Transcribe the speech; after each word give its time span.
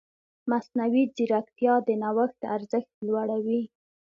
مصنوعي 0.49 1.03
ځیرکتیا 1.15 1.73
د 1.87 1.89
نوښت 2.01 2.41
ارزښت 2.55 2.91
لوړوي. 3.07 3.61